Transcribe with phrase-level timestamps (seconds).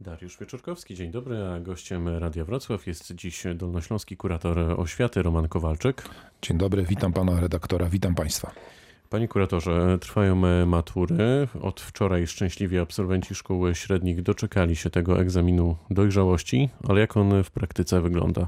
[0.00, 6.08] Dariusz Wieczorkowski, dzień dobry, a gościem Radia Wrocław jest dziś dolnośląski kurator oświaty Roman Kowalczyk.
[6.42, 8.52] Dzień dobry, witam pana redaktora, witam państwa.
[9.10, 11.48] Panie kuratorze, trwają matury.
[11.62, 17.50] Od wczoraj szczęśliwie absolwenci szkół średnich doczekali się tego egzaminu dojrzałości, ale jak on w
[17.50, 18.46] praktyce wygląda?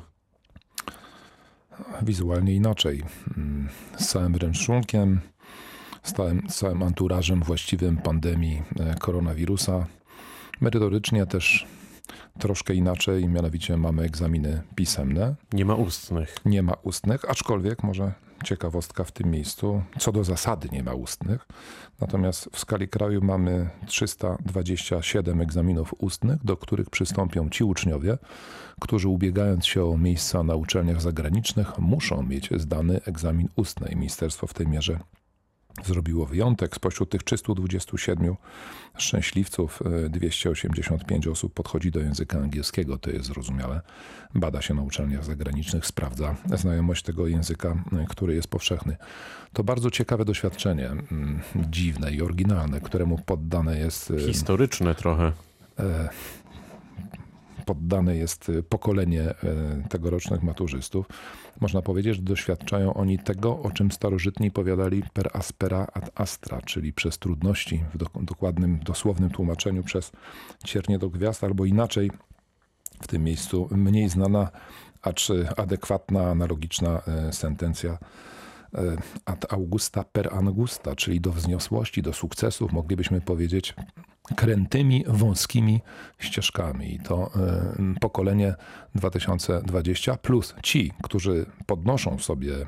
[2.03, 3.03] Wizualnie inaczej.
[3.98, 5.21] Z całym ręczunkiem,
[6.03, 9.87] z całym, z całym anturażem właściwym pandemii e, koronawirusa.
[10.61, 11.67] Merytorycznie też
[12.39, 15.34] troszkę inaczej, mianowicie mamy egzaminy pisemne.
[15.53, 16.37] Nie ma ustnych.
[16.45, 18.12] Nie ma ustnych, aczkolwiek może
[18.45, 19.83] ciekawostka w tym miejscu.
[19.98, 21.47] Co do zasady nie ma ustnych.
[22.01, 28.19] Natomiast w skali kraju mamy 327 egzaminów ustnych, do których przystąpią ci uczniowie,
[28.81, 33.89] którzy ubiegając się o miejsca na uczelniach zagranicznych, muszą mieć zdany egzamin ustny.
[33.92, 35.01] I ministerstwo w tej mierze
[35.84, 36.77] zrobiło wyjątek.
[36.77, 38.37] Spośród tych 327
[38.98, 43.80] szczęśliwców 285 e, osób podchodzi do języka angielskiego, to jest zrozumiałe.
[44.34, 48.97] Bada się na uczelniach zagranicznych, sprawdza znajomość tego języka, e, który jest powszechny.
[49.53, 50.91] To bardzo ciekawe doświadczenie,
[51.55, 54.11] dziwne i oryginalne, któremu poddane jest...
[54.11, 55.33] E, Historyczne trochę
[57.61, 59.34] poddane jest y, pokolenie y,
[59.89, 61.06] tegorocznych maturzystów.
[61.61, 66.92] Można powiedzieć, że doświadczają oni tego, o czym starożytni powiadali per aspera ad astra, czyli
[66.92, 70.12] przez trudności, w dokładnym, dosłownym tłumaczeniu przez
[70.64, 72.11] ciernie do gwiazd, albo inaczej
[73.02, 74.50] w tym miejscu mniej znana,
[75.02, 77.98] acz adekwatna, analogiczna y, sentencja
[79.25, 83.75] ad augusta per angusta, czyli do wzniosłości, do sukcesów, moglibyśmy powiedzieć
[84.37, 85.81] krętymi, wąskimi
[86.19, 86.95] ścieżkami.
[86.95, 87.31] I to
[87.97, 88.55] y, pokolenie
[88.95, 92.67] 2020 plus ci, którzy podnoszą sobie y,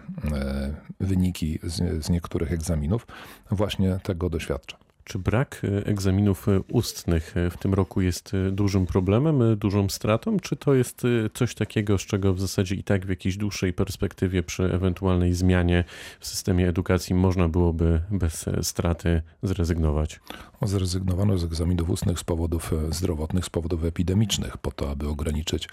[1.01, 1.59] wyniki
[1.99, 3.07] z niektórych egzaminów,
[3.51, 4.77] właśnie tego doświadcza.
[5.05, 10.41] Czy brak e, egzaminów e, ustnych e, w tym roku jest dużym problemem, dużą stratą,
[10.41, 11.03] czy to jest
[11.35, 15.85] coś takiego, z czego w zasadzie i tak w jakiejś dłuższej perspektywie przy ewentualnej zmianie
[16.21, 20.21] w systemie edukacji można byłoby bez straty zrezygnować?
[20.63, 25.69] Zrezygnowano z egzaminów ustnych z powodów zdrowotnych, z powodów epidemicznych, po to, aby ograniczyć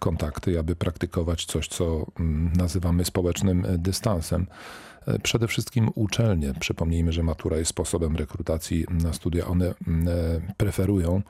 [0.00, 4.46] kontakty aby praktykować coś, co mm, nazywamy społecznym dystansem.
[5.22, 6.54] Przede wszystkim uczelnie.
[6.60, 9.46] Przypomnijmy, że matura jest sposobem rekrutacji na studia.
[9.46, 10.12] One mm, e,
[10.56, 11.22] preferują,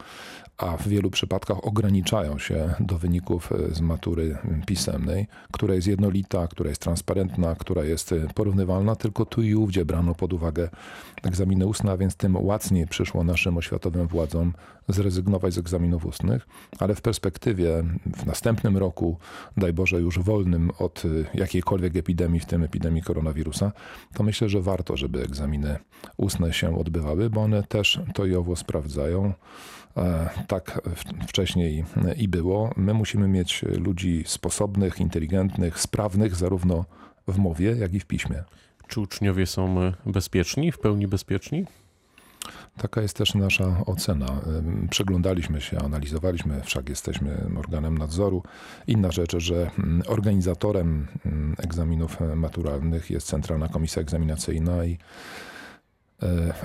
[0.57, 6.49] a w wielu przypadkach ograniczają się do wyników e, z matury pisemnej, która jest jednolita,
[6.49, 10.69] która jest transparentna, która jest e, porównywalna, tylko tu i ówdzie brano pod uwagę
[11.23, 14.53] egzaminy ustne, a więc tym łacniej przyszło naszym oświatowym władzom
[14.89, 16.47] zrezygnować z egzaminów ustnych,
[16.79, 17.85] ale w perspektywie
[18.17, 19.19] w następnym roku,
[19.57, 21.03] daj Boże już wolnym od
[21.35, 23.64] jakiejkolwiek epidemii, w tym epidemii koronawirusa,
[24.15, 25.79] to myślę, że warto, żeby egzaminy
[26.17, 29.33] ustne się odbywały, bo one też to i owo sprawdzają.
[29.97, 30.81] E, tak
[31.29, 31.85] wcześniej
[32.17, 32.71] i było.
[32.77, 36.85] My musimy mieć ludzi sposobnych, inteligentnych, sprawnych zarówno
[37.29, 38.45] w mowie, jak i w piśmie.
[38.89, 41.65] Czy uczniowie są bezpieczni, w pełni bezpieczni?
[42.77, 44.27] Taka jest też nasza ocena.
[44.91, 48.43] Przeglądaliśmy się, analizowaliśmy, wszak jesteśmy organem nadzoru.
[48.87, 49.71] Inna rzecz, że
[50.07, 51.07] organizatorem
[51.59, 54.99] egzaminów maturalnych jest Centralna Komisja Egzaminacyjna i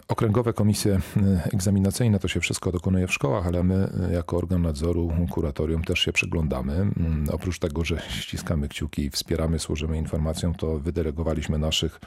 [0.07, 4.61] okręgowe komisje e, egzaminacyjne to się wszystko dokonuje w szkołach, ale my e, jako organ
[4.61, 6.73] nadzoru, kuratorium też się przyglądamy.
[6.73, 11.99] Mm, oprócz tego, że ściskamy kciuki i wspieramy, służymy informacjom, to wydelegowaliśmy naszych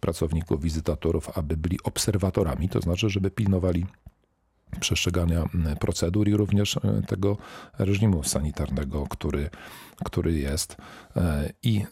[0.00, 3.86] pracowników, wizytatorów, aby byli obserwatorami, to znaczy, żeby pilnowali
[4.80, 5.44] przestrzegania
[5.80, 7.36] procedur i również tego
[7.78, 9.50] reżimu sanitarnego, który,
[10.04, 10.76] który jest.
[11.62, 11.84] I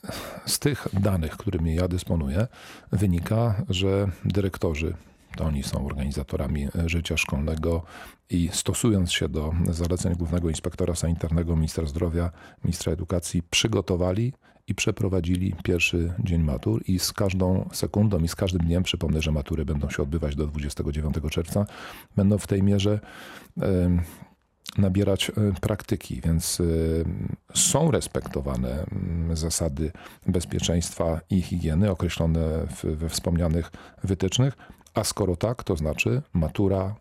[0.47, 2.47] z tych danych, którymi ja dysponuję,
[2.93, 4.95] wynika, że dyrektorzy
[5.37, 7.83] to oni są organizatorami życia szkolnego
[8.31, 12.31] i stosując się do zaleceń Głównego Inspektora Sanitarnego, Ministra Zdrowia,
[12.65, 14.33] Ministra Edukacji, przygotowali
[14.67, 19.33] i przeprowadzili pierwszy dzień matur i z każdą sekundą i z każdym dniem, przypomnę, że
[19.33, 21.67] matury będą się odbywać do 29 czerwca,
[22.17, 23.01] będą w tej mierze
[24.79, 26.65] nabierać e, praktyki, więc e,
[27.55, 28.87] są respektowane
[29.33, 29.93] zasady
[30.27, 33.73] bezpieczeństwa i higieny określone we wspomnianych
[34.05, 34.57] wytycznych,
[34.95, 36.95] a skoro tak, to znaczy matura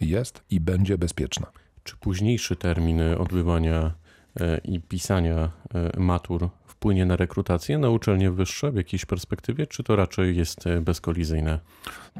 [0.00, 1.46] jest i będzie bezpieczna.
[1.84, 3.94] Czy późniejszy termin odbywania
[4.40, 5.50] e, i pisania
[5.96, 10.80] matur wpłynie na rekrutację na uczelnie wyższe w jakiejś perspektywie, czy to raczej jest e,
[10.80, 11.58] bezkolizyjne?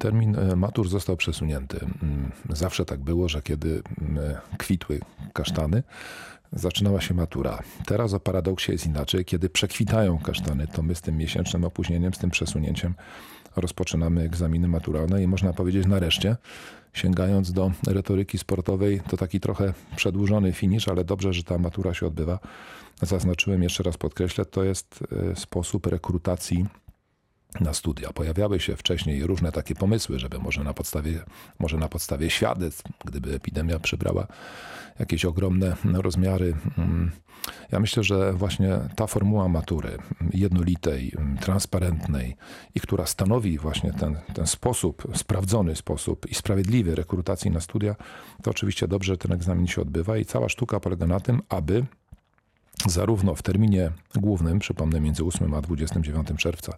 [0.00, 1.81] Termin e, matur został przesunięty.
[2.02, 5.00] Mm, zawsze tak było, że kiedy mm, e, kwitły
[5.32, 5.82] kasztany,
[6.52, 7.62] zaczynała się matura.
[7.86, 9.24] Teraz o paradoksie jest inaczej.
[9.24, 12.94] Kiedy przekwitają kasztany, to my z tym miesięcznym opóźnieniem, z tym przesunięciem
[13.60, 16.37] rozpoczynamy egzaminy maturalne i można powiedzieć nareszcie,
[16.93, 22.06] sięgając do retoryki sportowej, to taki trochę przedłużony finisz, ale dobrze, że ta matura się
[22.06, 22.38] odbywa.
[23.02, 26.66] Zaznaczyłem jeszcze raz, podkreślę, to jest e, sposób rekrutacji
[27.60, 28.12] na studia.
[28.12, 31.24] Pojawiały się wcześniej różne takie pomysły, żeby może na podstawie,
[31.58, 34.26] może na podstawie świadectw, gdyby epidemia przybrała
[34.98, 36.54] jakieś ogromne rozmiary.
[36.78, 37.10] Mm,
[37.72, 39.98] ja myślę, że właśnie ta formuła matury
[40.34, 42.36] jednolitej, transparentnej
[42.74, 47.96] i która stanowi właśnie ten, ten sposób, sprawdzony sposób i sprawiedliwy rekrutacji na studia,
[48.42, 51.86] to oczywiście dobrze, że ten egzamin się odbywa i cała sztuka polega na tym, aby
[52.86, 56.72] zarówno w terminie głównym, przypomnę między 8 a 29 czerwca,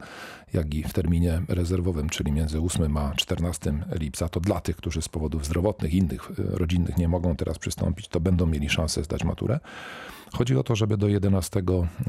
[0.52, 5.02] jak i w terminie rezerwowym, czyli między 8 a 14 lipca, to dla tych, którzy
[5.02, 9.24] z powodów zdrowotnych, innych, e, rodzinnych nie mogą teraz przystąpić, to będą mieli szansę zdać
[9.24, 9.60] maturę.
[10.32, 11.62] Chodzi o to, żeby do 11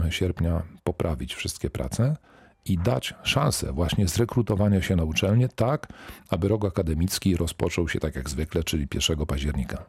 [0.10, 2.18] sierpnia poprawić wszystkie prace
[2.66, 5.88] i dać szansę właśnie zrekrutowania się na uczelnię tak,
[6.30, 9.86] aby rok akademicki rozpoczął się tak jak zwykle, czyli 1 października.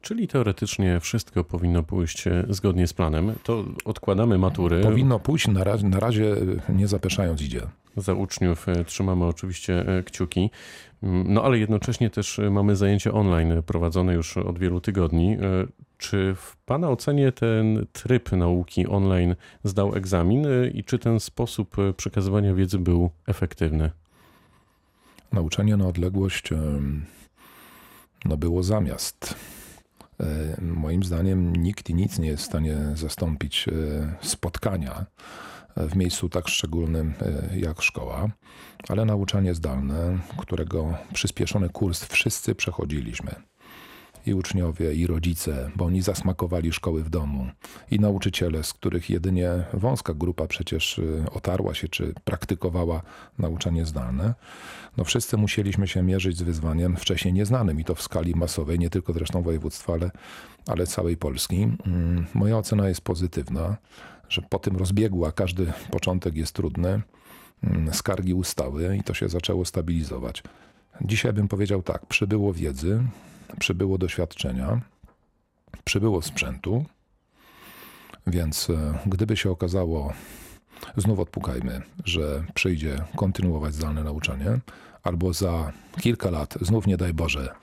[0.00, 3.34] Czyli teoretycznie wszystko powinno pójść e, zgodnie z planem.
[3.42, 4.80] To odkładamy matury.
[4.80, 6.36] Powinno pójść, na razie, na razie
[6.68, 7.62] nie zapeszając idzie.
[7.96, 10.50] Za uczniów e, trzymamy oczywiście e, kciuki.
[11.02, 15.36] Mm, no ale jednocześnie też mamy zajęcia online prowadzone już od wielu tygodni.
[15.98, 22.54] Czy w Pana ocenie ten tryb nauki online zdał egzamin i czy ten sposób przekazywania
[22.54, 23.90] wiedzy był efektywny?
[25.32, 26.50] Nauczanie na odległość
[28.24, 29.67] no było zamiast E,
[30.60, 33.72] moim zdaniem nikt i nic nie jest w stanie zastąpić e,
[34.20, 35.06] spotkania
[35.76, 38.28] w miejscu tak szczególnym e, jak szkoła,
[38.88, 43.34] ale nauczanie zdalne, którego przyspieszony kurs wszyscy przechodziliśmy
[44.26, 47.46] i uczniowie, i rodzice, bo oni zasmakowali szkoły w domu,
[47.90, 53.02] i nauczyciele, z których jedynie wąska grupa przecież y, otarła się czy praktykowała
[53.38, 54.34] nauczanie zdalne.
[54.96, 58.90] No wszyscy musieliśmy się mierzyć z wyzwaniem wcześniej nieznanym i to w skali masowej, nie
[58.90, 60.10] tylko zresztą województwa, ale,
[60.66, 61.56] ale całej Polski.
[61.86, 63.76] Mm, moja ocena jest pozytywna,
[64.28, 67.02] że po tym rozbiegu, a każdy początek jest trudny,
[67.62, 70.42] mm, skargi ustały i to się zaczęło stabilizować.
[71.00, 73.02] Dzisiaj bym powiedział tak, przybyło wiedzy,
[73.58, 74.80] przybyło doświadczenia,
[75.84, 76.84] przybyło sprzętu,
[78.26, 80.12] więc e, gdyby się okazało,
[80.96, 84.58] znów odpukajmy, że przyjdzie kontynuować zdalne nauczanie,
[85.02, 87.54] albo za kilka lat, znów nie daj Boże,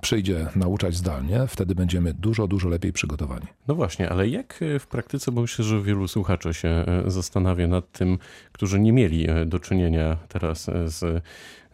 [0.00, 3.46] przyjdzie nauczać zdalnie, wtedy będziemy dużo, dużo lepiej przygotowani.
[3.68, 7.92] No właśnie, ale jak e, w praktyce, bo myślę, że wielu słuchaczy się zastanawia nad
[7.92, 8.18] tym,
[8.52, 11.24] którzy nie mieli do czynienia teraz z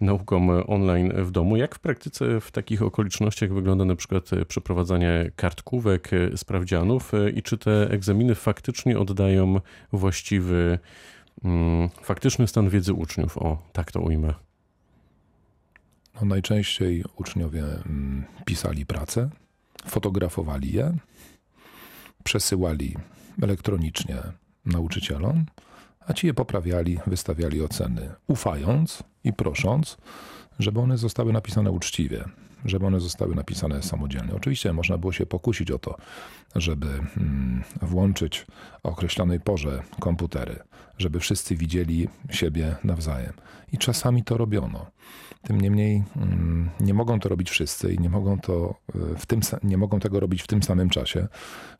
[0.00, 1.56] nauką online w domu.
[1.56, 7.90] Jak w praktyce w takich okolicznościach wygląda na przykład przeprowadzanie kartkówek, sprawdzianów i czy te
[7.90, 9.60] egzaminy faktycznie oddają
[9.93, 10.78] właściwy,
[11.44, 13.38] mm, faktyczny stan wiedzy uczniów?
[13.38, 14.34] O, tak to ujmę.
[16.14, 19.30] No, najczęściej uczniowie mm, pisali pracę,
[19.86, 20.96] fotografowali je,
[22.24, 22.96] przesyłali
[23.42, 24.16] elektronicznie
[24.64, 25.44] nauczycielom
[26.06, 29.96] a ci je poprawiali, wystawiali oceny, ufając i prosząc,
[30.58, 32.24] żeby one zostały napisane uczciwie,
[32.64, 34.34] żeby one zostały napisane samodzielnie.
[34.34, 35.96] Oczywiście można było się pokusić o to,
[36.56, 38.46] żeby mm, włączyć
[38.82, 40.58] o określonej porze komputery,
[40.98, 43.32] żeby wszyscy widzieli siebie nawzajem.
[43.72, 44.86] I czasami to robiono.
[45.42, 49.40] Tym niemniej mm, nie mogą to robić wszyscy i nie mogą, to e, w tym,
[49.62, 51.28] nie mogą tego robić w tym samym czasie,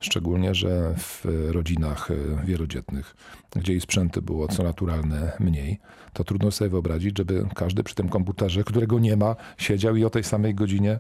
[0.01, 3.17] szczególnie, że w rodzinach e, wielodzietnych,
[3.57, 5.81] gdzie i sprzęty było co naturalne mniej,
[6.13, 10.11] to trudno sobie wyobrazić, żeby każdy przy tym komputerze, którego nie ma, siedział i o
[10.11, 10.99] tej samej godzinie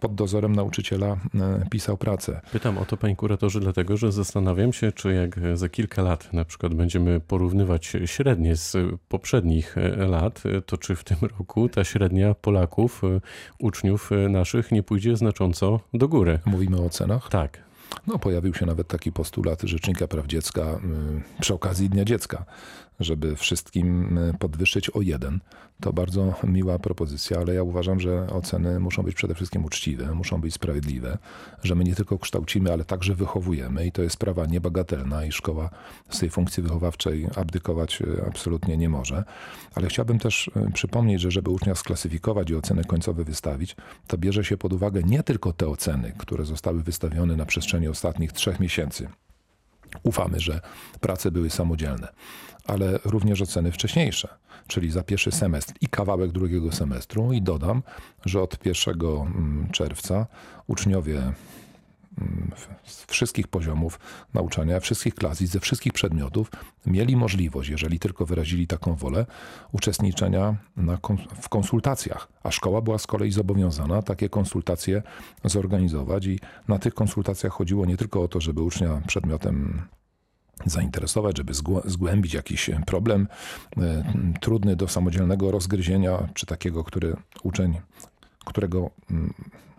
[0.00, 2.40] pod dozorem nauczyciela e, pisał pracę.
[2.52, 6.44] Pytam o to, panie kuratorze, dlatego, że zastanawiam się, czy jak za kilka lat na
[6.44, 7.55] przykład będziemy porównywać
[8.04, 8.76] średnie z
[9.08, 13.02] poprzednich lat, to czy w tym roku ta średnia Polaków,
[13.58, 16.38] uczniów naszych nie pójdzie znacząco do góry?
[16.46, 17.28] Mówimy o cenach?
[17.28, 17.65] Tak.
[18.06, 22.44] No, pojawił się nawet taki postulat Rzecznika Praw Dziecka y, przy okazji Dnia Dziecka,
[23.00, 25.40] żeby wszystkim y, podwyższyć o jeden.
[25.80, 30.40] To bardzo miła propozycja, ale ja uważam, że oceny muszą być przede wszystkim uczciwe, muszą
[30.40, 31.18] być sprawiedliwe,
[31.62, 35.70] że my nie tylko kształcimy, ale także wychowujemy i to jest sprawa niebagatelna i szkoła
[36.10, 39.24] z tej funkcji wychowawczej abdykować y, absolutnie nie może.
[39.74, 43.76] Ale chciałbym też przypomnieć, że żeby ucznia sklasyfikować i oceny końcowe wystawić,
[44.06, 48.32] to bierze się pod uwagę nie tylko te oceny, które zostały wystawione na przestrzeni ostatnich
[48.32, 49.08] trzech miesięcy.
[50.02, 50.60] Ufamy, że
[51.00, 52.08] prace były samodzielne,
[52.66, 54.28] ale również oceny wcześniejsze,
[54.66, 57.32] czyli za pierwszy semestr i kawałek drugiego semestru.
[57.32, 57.82] I dodam,
[58.24, 60.26] że od 1 mm, czerwca
[60.66, 61.32] uczniowie
[62.84, 64.00] z wszystkich poziomów
[64.34, 66.50] nauczania, wszystkich klas i ze wszystkich przedmiotów
[66.86, 69.26] mieli możliwość, jeżeli tylko wyrazili taką wolę,
[69.72, 70.56] uczestniczenia
[71.40, 72.28] w konsultacjach.
[72.42, 75.02] A szkoła była z kolei zobowiązana takie konsultacje
[75.44, 79.82] zorganizować i na tych konsultacjach chodziło nie tylko o to, żeby ucznia przedmiotem
[80.66, 81.52] zainteresować, żeby
[81.84, 83.28] zgłębić jakiś problem
[83.76, 84.04] e,
[84.40, 87.80] trudny do samodzielnego rozgryzienia, czy takiego, który uczeń,
[88.46, 88.90] którego,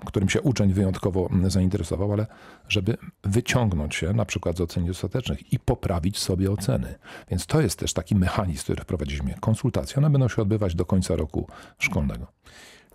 [0.05, 2.27] którym się uczeń wyjątkowo zainteresował, ale
[2.69, 6.95] żeby wyciągnąć się na przykład z ocen niedostatecznych i poprawić sobie oceny.
[7.29, 9.33] Więc to jest też taki mechanizm, który wprowadziliśmy.
[9.39, 11.47] Konsultacje, one będą się odbywać do końca roku
[11.79, 12.27] szkolnego.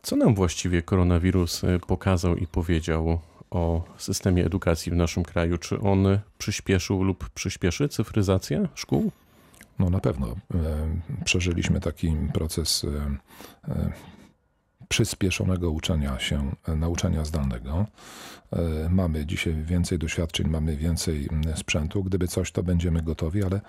[0.03, 5.59] Co nam właściwie koronawirus e, pokazał i powiedział o systemie edukacji w naszym kraju.
[5.59, 6.07] Czy on
[6.39, 9.13] przyspieszył lub przyspieszy cyfryzację szkół?
[9.79, 10.27] No na pewno.
[10.29, 10.35] E,
[11.25, 12.89] przeżyliśmy taki proces e,
[13.73, 13.93] e,
[14.93, 17.87] przyspieszonego uczenia się, nauczania zdalnego.
[18.91, 22.05] Mamy dzisiaj więcej doświadczeń, mamy więcej sprzętu.
[22.05, 23.61] Gdyby coś, to będziemy gotowi, ale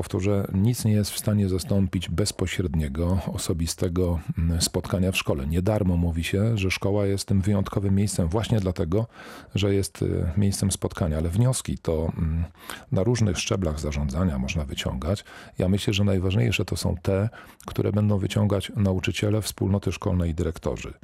[0.00, 5.46] Powtórzę, nic nie jest w stanie zastąpić bezpośredniego, osobistego mm, spotkania w szkole.
[5.46, 9.06] Nie darmo mówi się, że szkoła jest tym wyjątkowym miejscem właśnie dlatego,
[9.54, 12.44] że jest y, miejscem spotkania, ale wnioski to mm,
[12.92, 15.24] na różnych szczeblach zarządzania można wyciągać.
[15.58, 17.28] Ja myślę, że najważniejsze to są te,
[17.66, 20.94] które będą wyciągać nauczyciele, wspólnoty szkolne i dyrektorzy.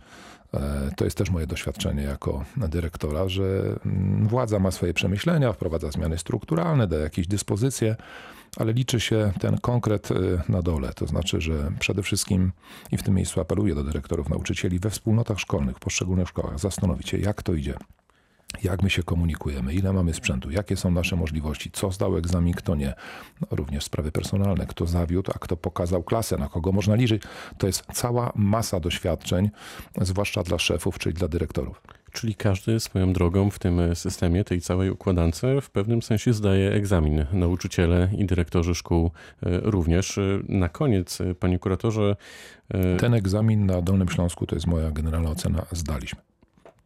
[0.57, 3.45] E, to jest też moje doświadczenie jako dyrektora, że
[3.87, 7.97] mm, władza ma swoje przemyślenia, wprowadza zmiany strukturalne, daje jakieś dyspozycje,
[8.57, 10.15] ale liczy się ten konkret y,
[10.49, 10.93] na dole.
[10.95, 12.53] To znaczy, że przede wszystkim
[12.93, 17.09] i w tym miejscu apeluję do dyrektorów, nauczycieli we wspólnotach szkolnych, w poszczególnych szkołach, zastanowić
[17.09, 17.75] się, jak to idzie.
[18.63, 22.75] Jak my się komunikujemy, ile mamy sprzętu, jakie są nasze możliwości, co zdał egzamin, kto
[22.75, 22.95] nie.
[23.41, 27.23] No, również sprawy personalne, kto zawiódł, a kto pokazał klasę, na kogo można liczyć.
[27.59, 29.51] To jest cała masa doświadczeń,
[30.01, 31.83] zwłaszcza dla szefów, czyli dla dyrektorów.
[32.13, 37.27] Czyli każdy swoją drogą w tym systemie, tej całej układance, w pewnym sensie zdaje egzamin.
[37.33, 39.11] Nauczyciele i dyrektorzy szkół e,
[39.61, 40.19] również.
[40.19, 42.17] E, na koniec, e, panie kuratorze.
[42.99, 45.67] Ten egzamin na Dolnym Śląsku to jest moja generalna ocena.
[45.73, 46.36] Zdaliśmy.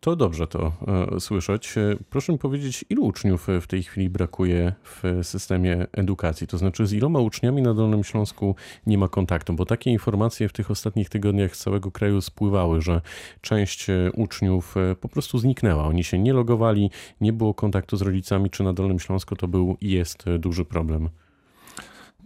[0.00, 0.72] To dobrze to
[1.16, 1.78] e, słyszeć.
[1.78, 6.46] E, proszę mi powiedzieć, ilu uczniów w tej chwili brakuje w systemie edukacji?
[6.46, 8.54] To znaczy, z iloma uczniami na Dolnym Śląsku
[8.86, 9.52] nie ma kontaktu?
[9.52, 13.00] Bo takie informacje w tych ostatnich tygodniach z całego kraju spływały, że
[13.40, 15.86] część e, uczniów po prostu zniknęła.
[15.86, 16.90] Oni się nie logowali,
[17.20, 18.50] nie było kontaktu z rodzicami.
[18.50, 21.08] Czy na Dolnym Śląsku to był i jest duży problem?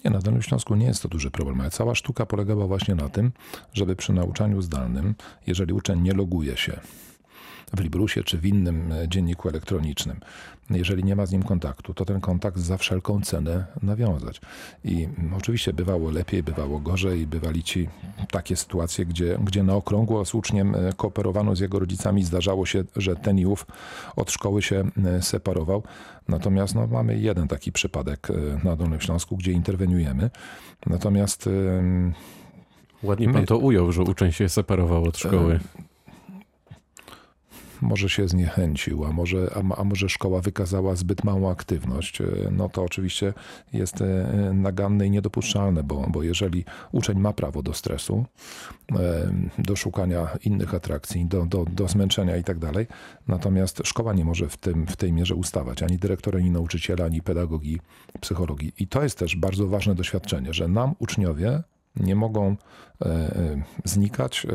[0.05, 3.09] Nie, na Dolnym Śląsku nie jest to duży problem, ale cała sztuka polegała właśnie na
[3.09, 3.33] tym,
[3.73, 5.15] żeby przy nauczaniu zdalnym,
[5.47, 6.81] jeżeli uczeń nie loguje się,
[7.73, 10.21] w Librusie czy w innym e, dzienniku elektronicznym.
[10.71, 14.41] Jeżeli nie ma z nim kontaktu, to ten kontakt za wszelką cenę nawiązać.
[14.85, 17.89] I oczywiście bywało lepiej, bywało gorzej, bywali ci
[18.31, 22.25] takie sytuacje, gdzie, gdzie na okrągło z uczniem e, kooperowano z jego rodzicami.
[22.25, 23.67] Zdarzało się, że ten i ów
[24.17, 25.83] od szkoły się e, separował.
[26.29, 28.29] Natomiast no, mamy jeden taki przypadek
[28.65, 30.31] na Dolnym Śląsku, gdzie interweniujemy.
[30.87, 31.49] Natomiast
[33.03, 35.61] Ładnie pan to ujął, że uczeń się separował od szkoły
[37.85, 42.69] może się zniechęcił, a może, a, a, może szkoła wykazała zbyt małą aktywność, e, no
[42.69, 43.33] to oczywiście
[43.73, 48.25] jest e, naganne i niedopuszczalne, bo, bo jeżeli uczeń ma prawo do stresu,
[48.93, 52.87] e, do szukania innych atrakcji, do, do, do zmęczenia i tak dalej,
[53.29, 57.23] natomiast szkoła nie może w, tym, w tej mierze ustawać, ani dyrektor, ani nauczyciele, ani
[57.23, 57.81] pedagogi,
[58.21, 58.73] psychologii.
[58.79, 61.63] I to jest też bardzo ważne doświadczenie, że nam uczniowie
[61.97, 62.57] nie mogą
[63.03, 64.49] e, e, znikać e,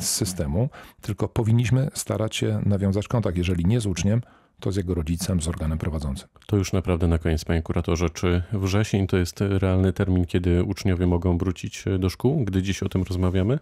[0.00, 0.68] z systemu,
[1.00, 4.22] tylko powinniśmy starać się nawiązać kontakt, jeżeli nie z uczniem,
[4.60, 6.28] to z jego rodzicem, z organem prowadzącym.
[6.46, 8.10] To już naprawdę na koniec, panie kuratorze.
[8.10, 12.88] Czy wrzesień to jest realny termin, kiedy uczniowie mogą wrócić do szkół, gdy dziś o
[12.88, 13.58] tym rozmawiamy?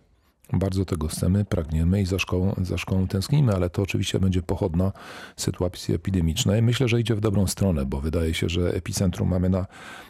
[0.53, 4.93] Bardzo tego chcemy, pragniemy i za szkołą, za szkołą tęsknimy, ale to oczywiście będzie pochodna
[5.37, 6.63] sytuacji epidemicznej.
[6.63, 9.67] Myślę, że idzie w dobrą stronę, bo wydaje się, że epicentrum mamy na,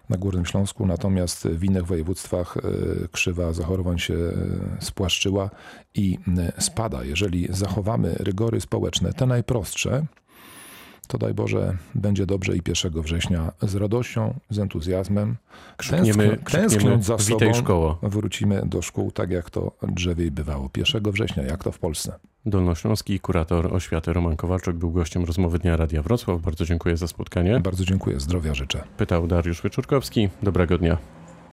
[0.09, 2.61] na Górnym Śląsku, natomiast w innych województwach e,
[3.09, 4.33] krzywa zachorowań się e,
[4.81, 5.50] spłaszczyła
[5.95, 7.05] i e, spada.
[7.05, 10.07] Jeżeli zachowamy rygory społeczne, te najprostsze,
[11.07, 15.37] to daj Boże, będzie dobrze i 1 września z radością, z entuzjazmem.
[15.77, 17.99] Krzykniemy, tęskniąc za sobą, szkoło.
[18.03, 22.19] wrócimy do szkół tak jak to drzewiej bywało 1 września, jak to w Polsce.
[22.47, 26.41] Dolnośląski kurator oświaty Roman Kowalczyk był gościem rozmowy Dnia Radia Wrocław.
[26.41, 27.61] Bardzo dziękuję za spotkanie.
[27.61, 28.85] Bardzo dziękuję, zdrowia życzę.
[28.97, 30.29] Pytał Dariusz Wyczurkowski.
[30.43, 30.99] Dobrego dnia.